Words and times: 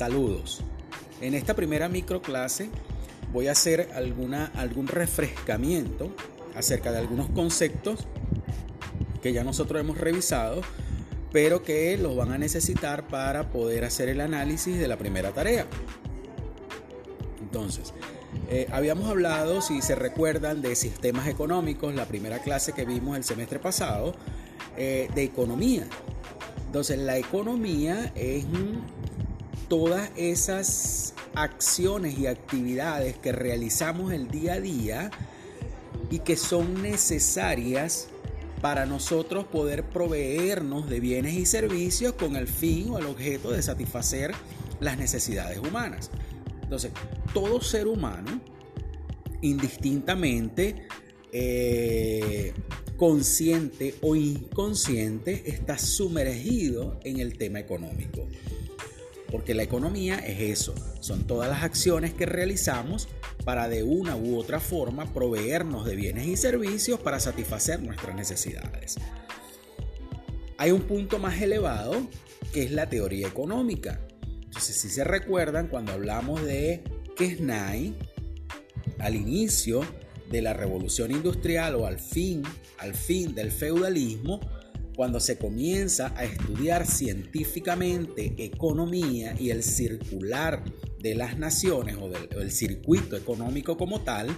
Saludos. 0.00 0.62
En 1.20 1.34
esta 1.34 1.54
primera 1.54 1.90
microclase 1.90 2.70
voy 3.34 3.48
a 3.48 3.52
hacer 3.52 3.90
alguna, 3.94 4.46
algún 4.54 4.86
refrescamiento 4.86 6.10
acerca 6.56 6.90
de 6.90 6.96
algunos 6.96 7.28
conceptos 7.28 8.06
que 9.20 9.34
ya 9.34 9.44
nosotros 9.44 9.78
hemos 9.78 9.98
revisado, 9.98 10.62
pero 11.32 11.62
que 11.62 11.98
los 11.98 12.16
van 12.16 12.32
a 12.32 12.38
necesitar 12.38 13.08
para 13.08 13.50
poder 13.50 13.84
hacer 13.84 14.08
el 14.08 14.22
análisis 14.22 14.78
de 14.78 14.88
la 14.88 14.96
primera 14.96 15.32
tarea. 15.32 15.66
Entonces, 17.42 17.92
eh, 18.48 18.68
habíamos 18.72 19.06
hablado, 19.06 19.60
si 19.60 19.82
se 19.82 19.96
recuerdan, 19.96 20.62
de 20.62 20.76
sistemas 20.76 21.28
económicos, 21.28 21.94
la 21.94 22.06
primera 22.06 22.38
clase 22.38 22.72
que 22.72 22.86
vimos 22.86 23.18
el 23.18 23.24
semestre 23.24 23.58
pasado, 23.58 24.14
eh, 24.78 25.10
de 25.14 25.24
economía. 25.24 25.86
Entonces, 26.64 26.98
la 27.00 27.18
economía 27.18 28.12
es 28.14 28.46
todas 29.70 30.10
esas 30.16 31.14
acciones 31.36 32.18
y 32.18 32.26
actividades 32.26 33.16
que 33.16 33.30
realizamos 33.30 34.12
el 34.12 34.26
día 34.26 34.54
a 34.54 34.60
día 34.60 35.10
y 36.10 36.18
que 36.18 36.36
son 36.36 36.82
necesarias 36.82 38.08
para 38.60 38.84
nosotros 38.84 39.46
poder 39.46 39.84
proveernos 39.84 40.90
de 40.90 40.98
bienes 40.98 41.34
y 41.34 41.46
servicios 41.46 42.14
con 42.14 42.34
el 42.34 42.48
fin 42.48 42.90
o 42.90 42.98
el 42.98 43.06
objeto 43.06 43.52
de 43.52 43.62
satisfacer 43.62 44.32
las 44.80 44.98
necesidades 44.98 45.58
humanas. 45.58 46.10
Entonces, 46.64 46.90
todo 47.32 47.60
ser 47.60 47.86
humano, 47.86 48.40
indistintamente 49.40 50.88
eh, 51.32 52.54
consciente 52.96 53.94
o 54.02 54.16
inconsciente, 54.16 55.44
está 55.48 55.78
sumergido 55.78 56.98
en 57.04 57.20
el 57.20 57.38
tema 57.38 57.60
económico. 57.60 58.26
Porque 59.30 59.54
la 59.54 59.62
economía 59.62 60.18
es 60.18 60.40
eso, 60.40 60.74
son 61.00 61.26
todas 61.26 61.48
las 61.48 61.62
acciones 61.62 62.12
que 62.12 62.26
realizamos 62.26 63.08
para 63.44 63.68
de 63.68 63.82
una 63.82 64.16
u 64.16 64.36
otra 64.38 64.60
forma 64.60 65.12
proveernos 65.12 65.84
de 65.86 65.96
bienes 65.96 66.26
y 66.26 66.36
servicios 66.36 67.00
para 67.00 67.20
satisfacer 67.20 67.80
nuestras 67.80 68.16
necesidades. 68.16 68.96
Hay 70.58 70.72
un 70.72 70.82
punto 70.82 71.18
más 71.18 71.40
elevado 71.40 72.08
que 72.52 72.64
es 72.64 72.70
la 72.70 72.88
teoría 72.88 73.28
económica. 73.28 74.00
Entonces, 74.44 74.76
si 74.76 74.88
se 74.88 75.04
recuerdan, 75.04 75.68
cuando 75.68 75.92
hablamos 75.92 76.42
de 76.44 76.82
Kesnay, 77.16 77.94
al 78.98 79.14
inicio 79.14 79.82
de 80.30 80.42
la 80.42 80.52
revolución 80.52 81.10
industrial 81.10 81.74
o 81.76 81.86
al 81.86 81.98
fin, 81.98 82.42
al 82.78 82.94
fin 82.94 83.34
del 83.34 83.50
feudalismo, 83.50 84.40
cuando 85.00 85.18
se 85.18 85.38
comienza 85.38 86.12
a 86.14 86.24
estudiar 86.24 86.86
científicamente 86.86 88.34
economía 88.36 89.34
y 89.40 89.48
el 89.48 89.62
circular 89.62 90.62
de 90.98 91.14
las 91.14 91.38
naciones 91.38 91.96
o, 91.96 92.10
el 92.38 92.50
circuito 92.50 93.16
económico 93.16 93.78
como 93.78 94.02
tal, 94.02 94.28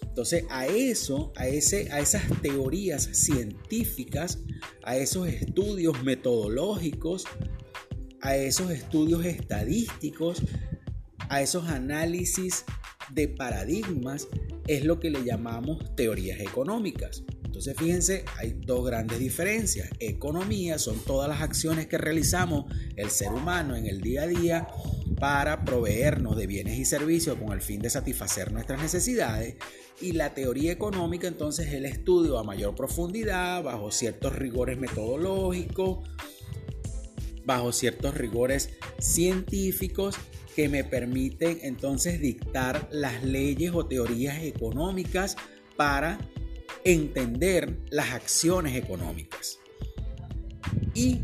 entonces 0.00 0.46
a 0.48 0.66
eso, 0.66 1.30
a, 1.36 1.46
ese, 1.46 1.92
a 1.92 2.00
esas 2.00 2.22
teorías 2.40 3.02
científicas, 3.12 4.38
a 4.82 4.96
esos 4.96 5.28
estudios 5.28 6.02
metodológicos, 6.02 7.26
a 8.22 8.34
esos 8.34 8.70
estudios 8.70 9.26
estadísticos, 9.26 10.40
a 11.28 11.42
esos 11.42 11.68
análisis 11.68 12.64
de 13.12 13.28
paradigmas, 13.28 14.26
es 14.68 14.86
lo 14.86 15.00
que 15.00 15.10
le 15.10 15.22
llamamos 15.22 15.94
teorías 15.96 16.40
económicas. 16.40 17.24
Entonces 17.48 17.74
fíjense, 17.78 18.26
hay 18.36 18.54
dos 18.60 18.84
grandes 18.84 19.18
diferencias. 19.18 19.88
Economía 20.00 20.78
son 20.78 20.98
todas 20.98 21.30
las 21.30 21.40
acciones 21.40 21.86
que 21.86 21.96
realizamos 21.96 22.66
el 22.94 23.08
ser 23.08 23.28
humano 23.28 23.74
en 23.74 23.86
el 23.86 24.02
día 24.02 24.24
a 24.24 24.26
día 24.26 24.68
para 25.18 25.64
proveernos 25.64 26.36
de 26.36 26.46
bienes 26.46 26.78
y 26.78 26.84
servicios 26.84 27.38
con 27.38 27.52
el 27.52 27.62
fin 27.62 27.80
de 27.80 27.88
satisfacer 27.88 28.52
nuestras 28.52 28.82
necesidades. 28.82 29.56
Y 29.98 30.12
la 30.12 30.34
teoría 30.34 30.72
económica 30.72 31.26
entonces 31.26 31.68
es 31.68 31.72
el 31.72 31.86
estudio 31.86 32.38
a 32.38 32.44
mayor 32.44 32.74
profundidad, 32.74 33.62
bajo 33.62 33.90
ciertos 33.90 34.36
rigores 34.36 34.76
metodológicos, 34.76 36.06
bajo 37.46 37.72
ciertos 37.72 38.14
rigores 38.14 38.68
científicos 38.98 40.16
que 40.54 40.68
me 40.68 40.84
permiten 40.84 41.60
entonces 41.62 42.20
dictar 42.20 42.90
las 42.92 43.24
leyes 43.24 43.72
o 43.72 43.86
teorías 43.86 44.42
económicas 44.42 45.34
para 45.76 46.18
entender 46.92 47.80
las 47.90 48.12
acciones 48.12 48.74
económicas. 48.74 49.58
Y 50.94 51.20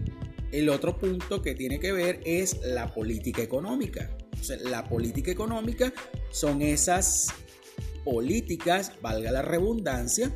el 0.53 0.69
otro 0.69 0.99
punto 0.99 1.41
que 1.41 1.55
tiene 1.55 1.81
que 1.81 1.93
ver 1.93 2.21
es 2.25 2.61
la 2.65 2.93
política 2.93 3.43
económica. 3.43 4.11
la 4.65 4.85
política 4.85 5.31
económica 5.31 5.91
son 6.31 6.61
esas 6.61 7.29
políticas, 8.05 8.93
valga 9.01 9.33
la 9.33 9.41
redundancia, 9.41 10.35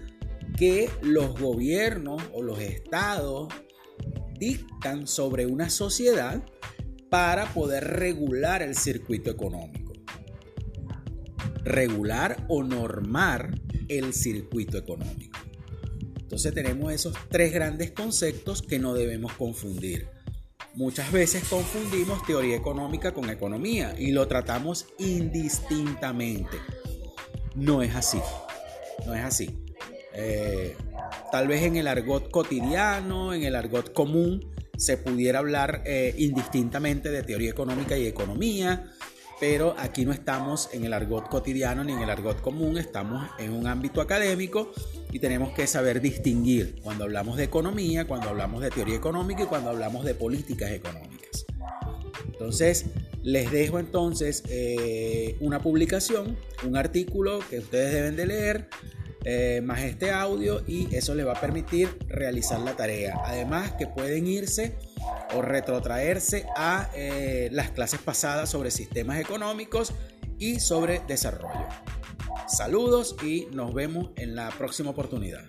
que 0.56 0.89
los 1.03 1.39
gobiernos 1.39 2.22
o 2.33 2.43
los 2.43 2.59
estados 2.60 3.53
dictan 4.39 5.06
sobre 5.06 5.45
una 5.45 5.69
sociedad 5.69 6.43
para 7.10 7.53
poder 7.53 7.84
regular 7.84 8.62
el 8.62 8.75
circuito 8.75 9.31
económico. 9.31 9.88
Regular 11.68 12.44
o 12.48 12.62
normar 12.62 13.60
el 13.88 14.12
circuito 14.14 14.78
económico. 14.78 15.38
Entonces 16.18 16.52
tenemos 16.52 16.92
esos 16.92 17.14
tres 17.30 17.52
grandes 17.52 17.90
conceptos 17.90 18.62
que 18.62 18.78
no 18.78 18.94
debemos 18.94 19.32
confundir. 19.34 20.08
Muchas 20.74 21.10
veces 21.10 21.44
confundimos 21.48 22.24
teoría 22.26 22.56
económica 22.56 23.12
con 23.12 23.30
economía 23.30 23.94
y 23.98 24.12
lo 24.12 24.28
tratamos 24.28 24.86
indistintamente. 24.98 26.56
No 27.54 27.82
es 27.82 27.94
así. 27.94 28.20
No 29.06 29.14
es 29.14 29.24
así. 29.24 29.64
Eh, 30.14 30.76
tal 31.32 31.48
vez 31.48 31.62
en 31.62 31.76
el 31.76 31.86
argot 31.86 32.30
cotidiano, 32.30 33.34
en 33.34 33.42
el 33.44 33.56
argot 33.56 33.92
común, 33.92 34.52
se 34.76 34.96
pudiera 34.96 35.40
hablar 35.40 35.82
eh, 35.84 36.14
indistintamente 36.18 37.10
de 37.10 37.22
teoría 37.22 37.50
económica 37.50 37.98
y 37.98 38.06
economía, 38.06 38.92
pero 39.41 39.75
aquí 39.78 40.04
no 40.04 40.12
estamos 40.12 40.71
en 40.72 40.84
el 40.84 40.93
argot 40.93 41.28
cotidiano 41.28 41.84
ni 41.84 41.93
en 41.93 42.00
el 42.00 42.10
argot 42.10 42.41
común, 42.41 42.78
estamos 42.78 43.28
en 43.38 43.53
un 43.53 43.66
ámbito 43.66 44.00
académico 44.00 44.72
y 45.12 45.19
tenemos 45.19 45.53
que 45.53 45.66
saber 45.66 46.00
distinguir 46.00 46.81
cuando 46.82 47.04
hablamos 47.04 47.37
de 47.37 47.44
economía, 47.44 48.06
cuando 48.06 48.28
hablamos 48.28 48.62
de 48.62 48.71
teoría 48.71 48.97
económica 48.97 49.43
y 49.43 49.47
cuando 49.47 49.71
hablamos 49.71 50.04
de 50.04 50.15
políticas 50.15 50.71
económicas. 50.71 51.47
Entonces, 52.27 52.87
les 53.22 53.50
dejo 53.50 53.78
entonces 53.78 54.44
eh, 54.48 55.37
una 55.41 55.60
publicación, 55.60 56.37
un 56.65 56.77
artículo 56.77 57.41
que 57.50 57.59
ustedes 57.59 57.93
deben 57.93 58.16
de 58.16 58.27
leer, 58.27 58.69
eh, 59.25 59.60
más 59.62 59.81
este 59.81 60.12
audio 60.12 60.62
y 60.66 60.94
eso 60.94 61.15
les 61.15 61.27
va 61.27 61.32
a 61.32 61.41
permitir 61.41 61.88
realizar 62.09 62.60
la 62.60 62.77
tarea. 62.77 63.19
Además 63.25 63.72
que 63.72 63.87
pueden 63.87 64.27
irse 64.27 64.77
o 65.34 65.43
retrotraerse 65.43 66.47
a 66.56 66.91
eh, 66.94 67.49
las 67.53 67.71
clases 67.71 68.00
pasadas 68.00 68.50
sobre 68.50 68.71
sistemas 68.71 69.21
económicos 69.21 69.93
y 70.39 70.61
sobre 70.61 71.00
desarrollo. 71.06 71.66
Saludos 72.47 73.16
y 73.22 73.47
nos 73.53 73.75
vemos 73.75 74.11
en 74.16 74.34
la 74.34 74.49
próxima 74.50 74.91
oportunidad. 74.91 75.44